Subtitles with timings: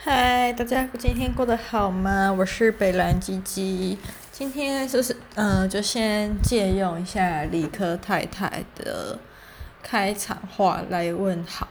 [0.00, 2.32] 嗨，大家今天过得好吗？
[2.32, 3.98] 我是北兰鸡鸡，
[4.30, 9.18] 今天就是嗯、就先借用一下理科太太的
[9.82, 11.66] 开场话来问好。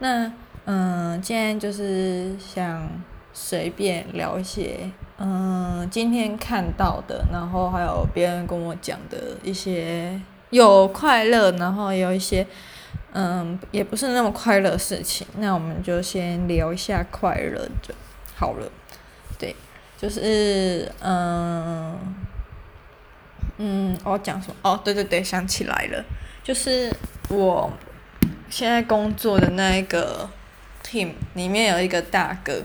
[0.00, 0.32] 那
[0.64, 2.90] 嗯、今天就是想
[3.32, 10.20] 随便聊一些嗯、今天看到的，然后还有别人跟我讲的一些
[10.50, 12.44] 有快乐，然后有一些。
[13.20, 17.92] 嗯，也不是那么快乐的事情，那我们就先聊一下快乐就
[18.36, 18.70] 好了。
[19.36, 19.56] 对，
[20.00, 21.98] 就是嗯
[23.56, 24.54] 嗯，我讲什么？
[24.62, 26.04] 哦，对对对，想起来了，
[26.44, 26.94] 就是
[27.28, 27.68] 我
[28.48, 30.30] 现在工作的那一个
[30.84, 32.62] team 里面有一个大哥，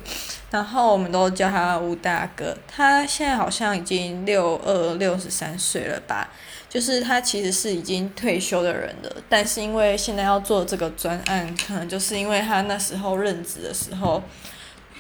[0.52, 6.30] 然后我们都叫他吴大哥，他现在好像已经六二六十三岁了吧。
[6.70, 14.24] 就是他其实是已经退休的人了，但是因为现在要做这个专案，可能就是因为他那时候任职的时候，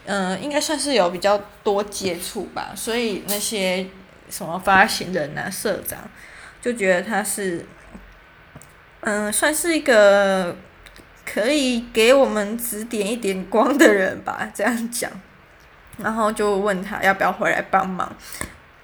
[0.05, 3.87] 嗯、应该算是有比较多接触吧，所以那些
[4.29, 5.97] 什么发行人啊、社长
[6.61, 7.65] 就觉得他是，
[8.99, 10.55] 嗯、算是一个
[11.33, 15.09] 可以给我们指点一点光的人吧，这样讲，
[15.97, 18.15] 然后就问他要不要回来帮忙，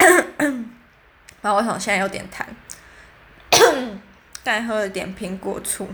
[1.42, 2.44] 然后我想现在有点痰。
[4.42, 5.88] 再喝了点苹果醋，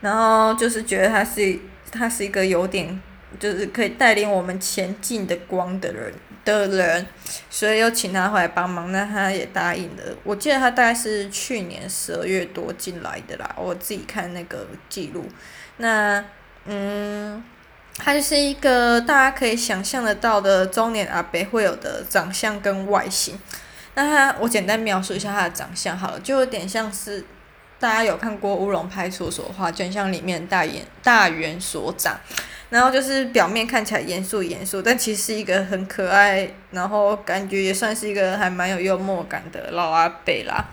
[0.00, 1.56] 然后就是觉得他是
[1.92, 3.00] 他是一个有点
[3.38, 6.12] 就是可以带领我们前进的光的人
[6.44, 7.06] 的人，
[7.50, 10.02] 所以又请他回来帮忙，那他也答应了。
[10.24, 15.28] 我记得他大概是去年十二月多进来的啦，我自己看那个记录。
[15.78, 16.24] 那
[16.66, 17.42] 嗯，
[17.96, 23.38] 他就是一个大家可以想象得到的中年阿伯会有的长相跟外形。
[23.94, 27.24] 那他，我简单描述一下他的长相好了，就有点像是
[27.80, 32.16] 大家有看过《乌龙派出所》的话，就像里面大元大元所长，
[32.70, 40.64] 然后就是表面看起来严肃严肃，但其实是一个很可爱，然后感觉也算是一个还蛮有幽默感的老阿伯啦。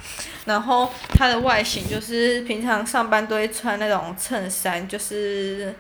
[0.46, 5.74] 然后他的外形就是平常上班都会穿那种衬衫，就是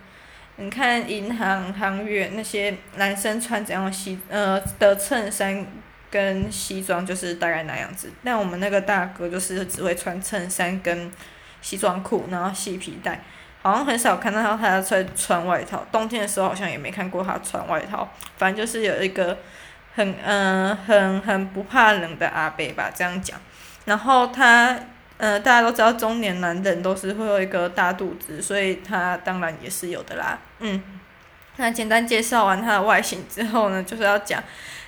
[0.58, 5.66] 你看银行行员那些男生穿怎样西呃的衬衫。
[6.12, 11.12] 跟西装就是大概那样子，但我们那个大哥就是只会穿衬衫跟
[11.62, 13.22] 西装裤，然后系皮带，
[13.66, 15.84] 好像很少看到他他在穿外套。
[15.92, 19.36] 冬天的时候好像也没看过他穿外套，反正就是有一个
[19.96, 23.40] 很嗯、很很不怕冷的阿伯吧，这样讲。
[23.86, 24.78] 然后他
[25.18, 30.38] 嗯、大家都知道中年男人都是会有一个大肚子，所以他当然也是有的啦。
[30.60, 30.84] 嗯，
[31.56, 34.44] 那简单介绍完他的外形之后呢，就是要讲。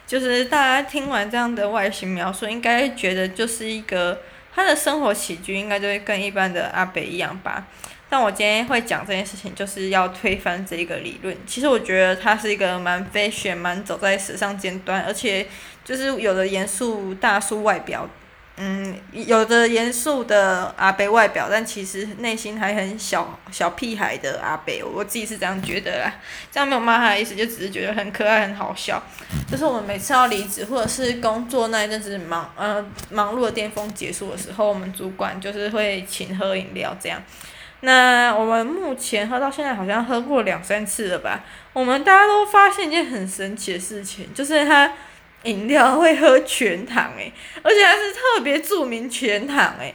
[0.05, 4.21] 就是大家听完这样的外形描述，应该觉得就是一个
[4.55, 7.65] 他的生活起居应该就会跟一般的阿北一样吧。
[8.09, 11.35] 但我今天会讲这件事情，就是要推翻这一个理论。
[11.45, 15.47] 其实我觉得他是一个蛮 fashion，蛮走在时尚尖端，而且
[15.83, 18.09] 就是有的严肃大叔外表。
[18.59, 26.11] 嗯，有的严肃的阿伯外表，但其实内心还很小小屁孩的阿伯，我自己是这样觉得啦。
[26.51, 28.99] 这样没有骂他的意思，就只是觉得很可爱、很好笑。
[29.47, 37.21] 就是我们每次要离职或者是工作那一阵子忙，呃，忙碌的巅峰结束的时候，我们主管就是会请喝饮料这样。
[37.81, 41.43] 那我们目前喝到现在好像喝过两三次了吧？
[41.73, 44.91] 我们大家都发现一件很神奇的事情，就是它。
[45.43, 49.93] 饮料会喝全糖诶，而且还是特别著名全糖诶。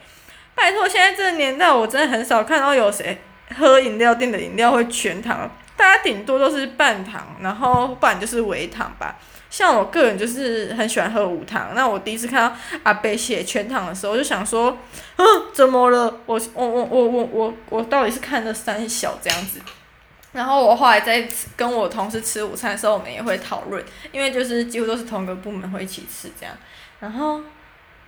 [0.54, 3.20] 拜托，现在这个年代，我真的很少看到有谁
[3.58, 9.18] 喝饮料店的饮料会全糖，大家顶多都是半糖，然后不然就是微糖吧。
[9.52, 11.74] 像我个人就是很喜欢喝无糖。
[11.74, 14.78] 那我第一次看到阿伯写全糖的时候，我就想说，
[15.16, 16.06] 嗯，怎么了？
[16.24, 19.60] 我我我我我我我到底是看了三小这样子。
[20.32, 26.56] 然后我后来在跟我同事吃午餐的时候，我们也会讨论，因为就是几乎都是同个部门会一起吃这样，
[26.98, 27.38] 然后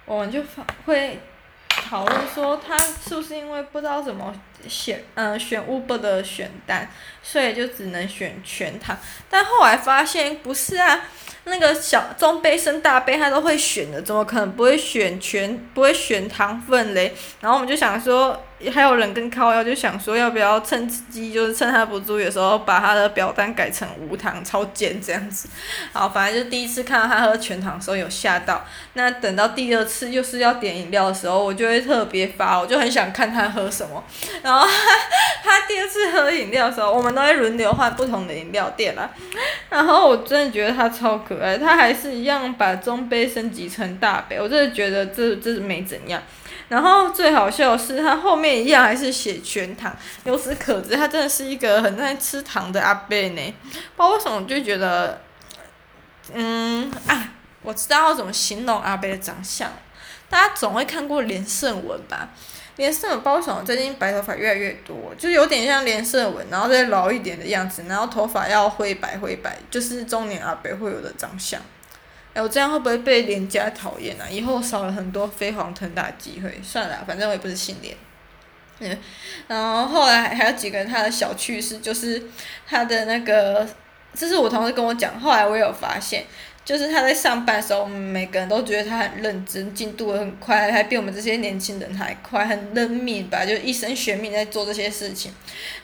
[0.06, 0.40] 我们就
[0.86, 1.20] 会
[1.68, 4.34] 讨论说他是不是因为不知道怎么
[4.66, 6.88] 选，嗯、选 Uber 的选单，
[7.22, 8.96] 所以就只能选全糖，
[9.28, 11.02] 但后来发现不是啊。
[11.46, 17.14] 那个小中杯升大杯，他都会选的，怎么可能不会选全，不会选糖分嘞？
[17.40, 25.48] 然后我们就想说，还有人跟靠腰就想说，要不要趁机，就是趁他不注意的时候，把他的表单改成无糖，超贱这样子。
[25.92, 28.64] 好，反正就第一次看到他喝全糖的时候有吓到，
[28.94, 34.02] 那等到第二次又是要点饮料的时候，我就会特别发，我就很想看他喝什么。
[34.42, 34.66] 然后
[35.42, 39.08] 他，他第二次喝饮料的时候，我们都会轮流换不同的饮料店啦。
[39.70, 41.56] 然后我真的觉得他超可爱。
[41.56, 46.20] 他还是一样把中杯升级成大杯，我真的觉得这这是没怎样。
[46.68, 49.94] 然后最好笑的是，他后面一样还是写全糖。
[50.24, 53.54] 由此可知，他真的是一个很爱吃糖的阿伯呢。
[53.96, 55.20] 不知道为什么，我就觉得，
[56.32, 57.32] 嗯啊，
[57.62, 59.70] 我知道要怎么形容阿伯的长相。
[60.30, 62.30] 大家总会看过连胜文吧？
[62.76, 63.62] 连胜文包什么？
[63.64, 71.60] 最近白头发越来越多，就有点像连胜文，然后再老一点的样子，然后头发要灰白灰白，就是中年阿伯会有的长相。
[72.34, 74.28] 哎，我这样会不会被连家讨厌啊？
[74.28, 76.60] 以后少了很多飞黄腾达机会。
[76.62, 77.96] 算了，反正我也不是姓连。
[78.80, 78.98] 嗯，
[79.46, 82.22] 然后后来还有几个人他的小趣事，就是
[82.66, 83.66] 他的那个，
[84.14, 86.24] 这是我同事跟我讲，后来我有发现。
[86.64, 95.30] 就是他在上班的时候，我们每个人都觉得他很认真，进度很快，还比我们这些年轻人还快，很认命吧，就一生学命在做这些事情。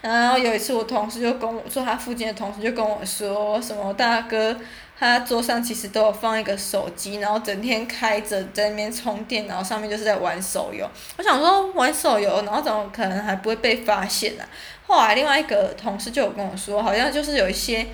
[0.01, 4.59] 然后有一次，我同事就跟我说，他附近的同事就跟我说，什么大哥，
[5.01, 10.89] 他桌上其实都有放一个手机，然后整天开着在那边充电，然后上面就是在玩手游。
[11.17, 14.45] 我想说玩手游，然后怎么可能还不会被发现呢？
[14.87, 17.87] 后来另外一个同事就有跟我说，好像就是有一些。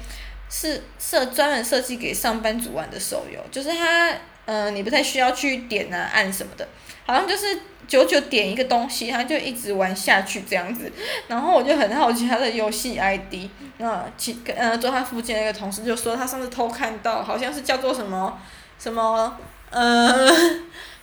[0.48, 4.14] 是设专门设计给上班族玩的手游，就是他，
[4.44, 6.68] 嗯、你不太需要去点啊按什么的，
[7.06, 7.58] 好像就是
[7.88, 10.92] 九九点一个东西，他就一直玩下去这样子。
[11.28, 13.48] 然后我就很好奇他的游戏 ID，
[13.78, 18.38] 那其呃坐他附近的一个同事就说他上次偷看到，好像是叫做什么
[18.78, 19.38] 什么，
[19.70, 20.28] 呃。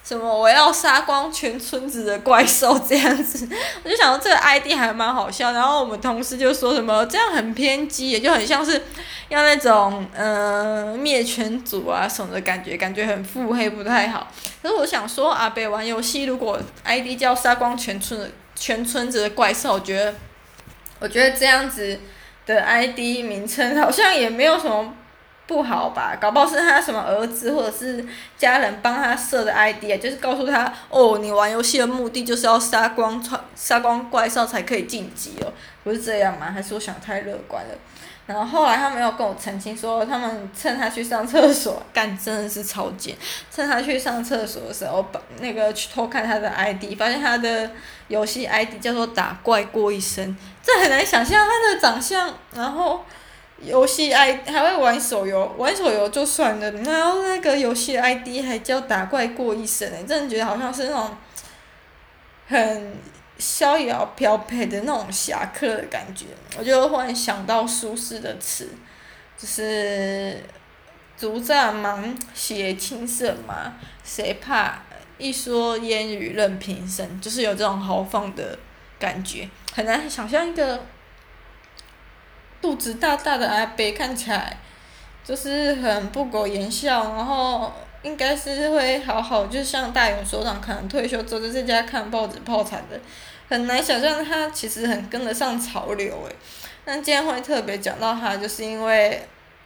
[0.03, 0.37] 什么？
[0.37, 3.47] 我要杀光全村子的怪兽这样子，
[3.83, 5.53] 我就想到这个 ID 还蛮好笑。
[5.53, 8.83] 然后我们同事就说什么这样很偏激，也就很像是
[9.29, 14.27] 要那种嗯灭全族啊什么的感觉，感觉很腹黑，不太好。
[14.61, 20.13] 可是我想说，阿北玩游戏如果 ID 叫杀光全村的全村子的怪兽，我觉得
[20.99, 21.97] 我觉得这样子
[22.45, 24.93] 的 ID 名称好像也没有什么。
[25.45, 26.17] 不好吧？
[26.19, 28.05] 搞不好是他什么儿子或者是
[28.37, 33.21] 家人帮他设的 ID 啊，就是告诉他哦，你玩游戏的目的就是要杀光
[33.55, 35.51] 杀光怪兽才可以晋级哦，
[35.83, 36.49] 不是这样吗？
[36.49, 37.75] 还是我想太乐观了？
[38.25, 43.13] 然后后来他没有跟我澄清说，他们趁他去上厕所， 干真的是超贱，
[43.53, 47.69] 趁他去上厕所的时候，把那个去偷看他的 ID，发现他的
[48.07, 53.03] 游戏 ID 叫做打怪过一生，这很难想象他的长相，然后。
[53.65, 61.17] 游戏 i 还会玩手游，玩手游就算了，然后那个游戏 ID 还叫打怪过一生诶，真的觉得好像是那种
[62.47, 62.95] 很
[63.37, 66.25] 逍遥飘配的那种侠客的感觉。
[66.57, 68.69] 我就忽然想到苏轼的词，
[69.37, 70.43] 就是
[71.17, 73.73] “竹栅芒鞋轻射马，
[74.03, 74.81] 谁怕？
[75.17, 78.57] 一蓑烟雨任平生”，就是有这种豪放的
[78.99, 80.83] 感觉，很难想象一个。
[82.63, 84.55] 肚子大大的阿伯看起来
[85.21, 87.69] 就是很不苟言笑，然后
[88.03, 92.97] 应该是会好好，就像大勇所长可能退休之后就在家看报纸泡茶的，
[93.49, 96.35] 很难想象他其实很跟得上潮流诶。
[96.85, 99.21] 那今天会特别讲到他，就是因为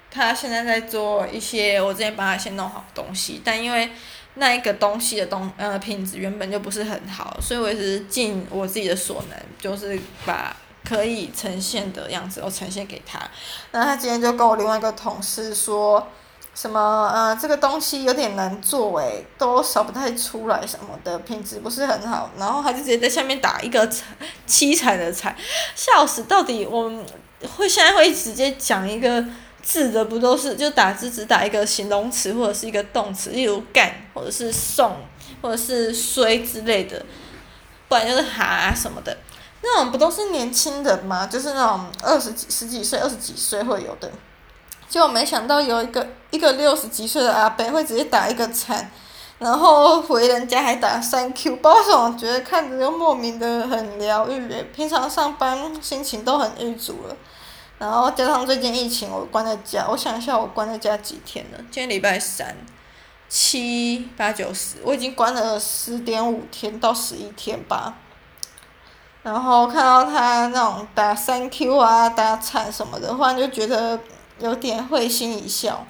[0.09, 3.87] 他现在在做一些我之前帮他先弄好东西，但因为
[4.33, 10.55] 那一个东西的东呃品质原本就不是很好，所以我也是尽我自己的所能，就是把。
[10.87, 13.19] 可以呈现的样子，我呈现给他。
[13.71, 16.07] 那他今天就跟我另外一个同事说，
[16.55, 22.31] 什么呃，这个东西有点难做诶，都扫不太出来什么的，品质不是很好。
[22.37, 24.05] 然后他就直接在下面打一个惨
[24.47, 25.35] 凄惨的惨，
[25.75, 26.23] 笑死！
[26.23, 27.05] 到底我们
[27.57, 29.21] 会现在会直接讲一个
[29.61, 34.95] 字的，不都是就打字只打一个形容词或者是一个动词，例如干或者是送
[35.41, 37.05] 或者是衰之类的，
[37.89, 39.17] 不然就是哈什么的。
[39.61, 41.25] 那种不都是年轻人吗？
[41.25, 44.09] 就是那种二十几、十几岁、二十几岁会有的，
[44.87, 48.89] 结果没想到有一个一个六十几岁的阿伯会直接打一个惨，
[49.39, 54.63] 然后回人家还打 Thank you，不知道为什么觉得看着就莫名的很疗愈诶。
[54.75, 57.15] 平常上班心情都很郁卒了，
[57.79, 61.57] 然后加上最近疫情，我关在家，我想一下我关在家几天了？
[61.71, 62.55] 今天礼拜三，
[63.27, 67.95] 七八九十，我已经关了十点五天到十一天吧。
[69.23, 73.99] 然后看到他那种打 Thank you 啊，打惨什么的，忽然就觉得
[74.39, 75.85] 有点会心一笑。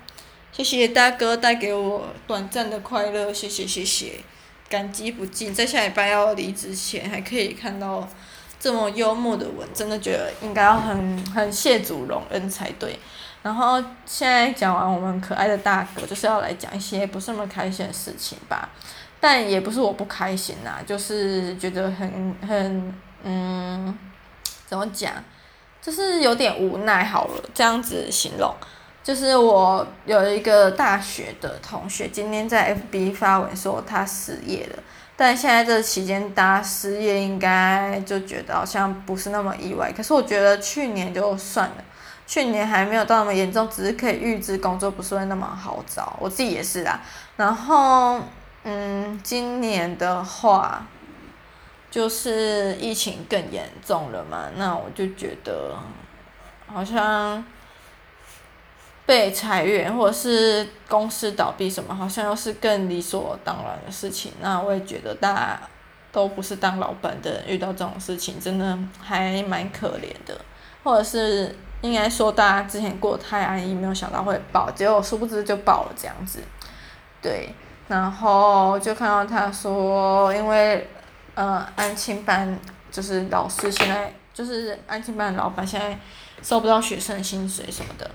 [0.51, 4.13] 谢谢大哥带给我短暂的快乐，谢谢谢谢，
[4.67, 5.53] 感激不尽。
[5.53, 8.07] 在下礼拜要离职前，还可以看到
[8.59, 12.97] 这么幽默的文，真的觉得应该要很很谢主隆恩才对。
[13.43, 18.67] 然后现在讲完我们可爱的大哥，就是要来讲一些不是那么开心的事情吧。
[19.19, 22.93] 但也不是我不开心呐，就是觉得很很。
[23.23, 23.97] 嗯，
[24.65, 25.13] 怎么讲？
[25.81, 28.53] 就是有点无奈好了，这样子形容。
[29.03, 34.83] 就是我有一个大学的同学，今天在 FB 发文说他失业了，
[35.15, 39.93] 但现在这期间大家失业，应该就觉得好像不是那么意外。
[39.95, 41.75] 可是我觉得去年就算了，
[42.25, 46.17] 去年还没有到那么严重，只是可以预知工作不是会那么好找。
[46.19, 46.99] 我自己也是啦。
[47.37, 48.19] 然后，
[48.65, 50.85] 嗯，今年的话，
[51.89, 55.75] 就是疫情更严重了嘛，那我就觉得
[56.65, 57.43] 好像。
[59.05, 64.33] 被裁员或者是公司倒闭什么，好像又是更理所当然的事情。
[64.41, 65.59] 那我也觉得大家
[66.11, 70.37] 都不是当老板的，遇到这种事情真的还蛮可怜的。
[70.83, 76.43] 或者是应该说，大家之前过得太安逸，没有想到会爆，结果殊不知就爆了这样子。
[77.21, 77.55] 对，
[77.87, 80.85] 然后就看到他说，因为
[81.37, 82.59] 呃安亲班
[82.91, 85.97] 就是老师现在就是安亲班的老板现在
[86.41, 88.09] 收不到学生薪水什么的。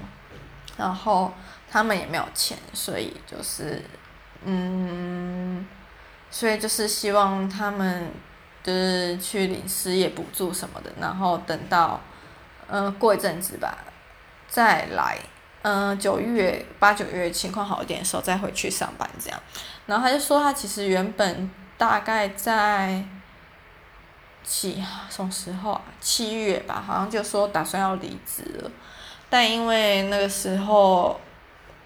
[0.76, 1.30] 然后
[1.70, 3.84] 他们也没有钱，所以就是，
[4.42, 5.66] 嗯，
[6.30, 8.10] 所以就是希望他们
[8.62, 12.00] 就是去领失业补助什么的，然后等到，
[12.68, 13.76] 嗯、过一阵子吧，
[14.48, 15.18] 再来，
[15.60, 19.38] 嗯、九月八九月情况好一点的时候再回去上班这样。
[19.84, 21.50] 然后他就说他其实原本
[21.82, 23.02] 大概在
[24.44, 25.82] 七什么时候啊？
[26.00, 28.70] 七月吧，好像就说打算要离职了。
[29.28, 31.20] 但因为那个时候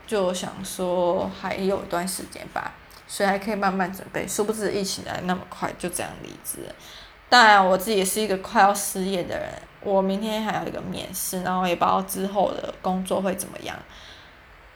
[0.07, 2.75] 就想说还有一段时间吧，
[3.09, 4.29] 所以还可以慢慢准备。
[4.29, 6.59] 殊不知疫情来那么快，就这样离职。
[7.31, 9.51] 当然我自己也是一个快要失业的人，
[9.81, 13.75] 我明天还有一个面试，然后也不知道之后的工作会怎么样。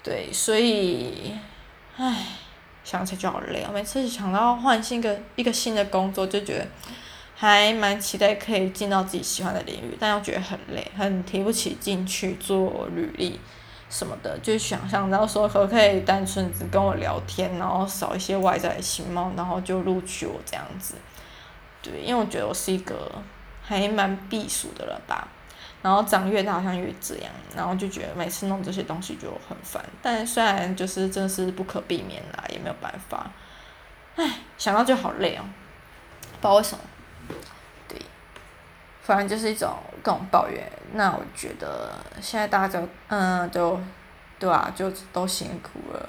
[0.02, 1.38] 对，所以，
[1.98, 2.24] 唉，
[2.84, 3.70] 想起就好累啊！
[3.72, 6.66] 每次想到换新个一个新的工作，就觉得。
[7.32, 13.40] 还蛮期待可以进到自己喜欢的领域，但又觉得很累，很提不起劲去做履历
[13.88, 20.96] 什么的，就想象到说可不可以单纯只跟我聊天，然后少一些外在的形貌，然后就录取我这样子。
[21.80, 23.10] 对，因为我觉得我是一个
[23.62, 25.26] 还蛮避暑的人吧，
[25.82, 29.82] 然后长越大好像越这样，然后就觉得每次弄这些东西就很烦。
[30.02, 33.30] 但虽然就是真的是不可避免啦，也没有办法。
[34.16, 35.44] 唉，想到就好累哦，
[36.40, 36.84] 不知道为什么。
[37.88, 38.00] 对
[39.02, 43.80] 反正就是一种各种抱怨，那我觉得现在大家就嗯，就
[44.38, 46.08] 对啊，就都辛苦了。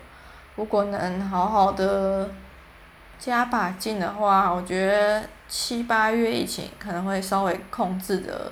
[0.55, 2.29] 如果能好好的
[3.17, 8.51] 加把劲的话，我觉得七八月疫情可能会稍微控制的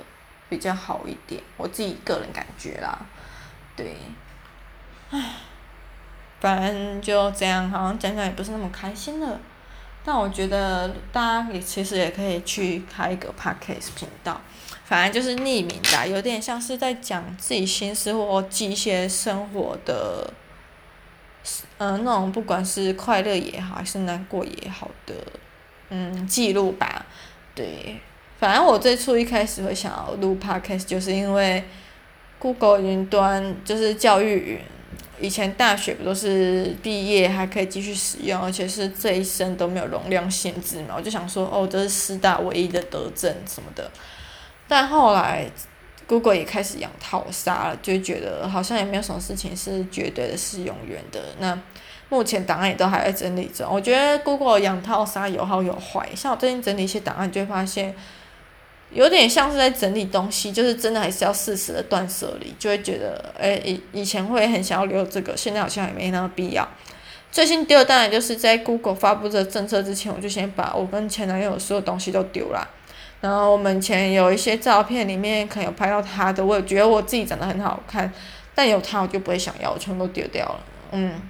[0.49, 2.99] 比较好一点，我自己个人感觉啦。
[3.75, 3.95] 对，
[5.11, 5.35] 唉，
[6.39, 9.39] 反正就这样，好像讲讲也不是那么开心了。
[10.03, 14.41] 但我觉得大家也其实也可以去开一个 podcast 频道，
[14.85, 20.33] 反正就是匿名的，有点像是在讲自己心事或记一些生活的，
[21.77, 25.13] 嗯、呃，那种不管是快乐也好，还是难过也好的，
[25.89, 27.05] 嗯，记录吧。
[27.53, 27.99] 对，
[28.39, 31.61] 反正我最初一开始会想要录 podcast，就是因为
[32.39, 34.59] Google 云端就是教育云。
[35.21, 40.93] 以前大学不都是毕业还可以继续使用，而且是这一生都没有容量限制嘛？
[40.95, 43.91] 我就想说，哦，这是师大唯一的德政什么的。
[44.69, 45.45] 但后来
[46.07, 51.19] ，Google 也开始养套杀了，就觉得好像也没有什么事情是绝对的是永远的。
[51.39, 51.59] 那
[52.07, 56.07] 目前档案也都还在整理中，我觉得 Google 养套杀有好有坏。
[56.15, 57.93] 像我最近整理一些档案，就会发现。
[58.91, 66.67] 有点像是在整理东西，就是真的还是要适时的断舍离，就会觉得，诶、以以前会很想要留这个，现在好像也没那么必要。
[67.31, 72.67] 最新丢的当然就是在 Google 发布这政策之前，我就先把我跟前男友所有东西都丢了。
[73.21, 78.11] 然后我们前有一些照片里面可能有拍到他的，我也觉得我自己长得很好看，
[78.55, 80.59] 但有他我就不会想要，我全部都丢掉了。
[80.93, 81.21] 嗯。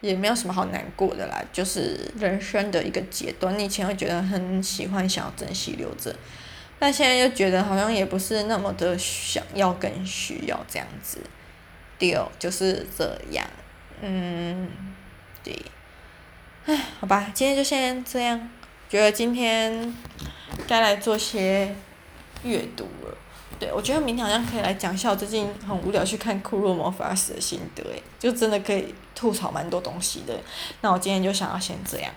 [0.00, 3.58] 也没有什么好难过的啦，就是人生的一个阶段。
[3.58, 6.14] 你以前会觉得很喜欢，想要珍惜留着，
[6.78, 11.18] 但现在又觉得好像也不是那么的想要跟需要这样子。
[11.98, 13.46] 丢就是这样，
[14.00, 14.70] 嗯，
[15.44, 15.54] 对，
[16.64, 18.48] 唉，好吧，今天就先这样。
[18.88, 19.94] 觉得今天
[20.66, 21.76] 该来做些
[22.42, 23.14] 阅读了。
[23.58, 30.40] 对，我觉得明天好像可以来讲一下我最近很无聊去看《库洛魔法使》的心得，诶，就真的可以吐槽蛮多东西的。
[30.80, 32.10] 那我今天就想要先这样。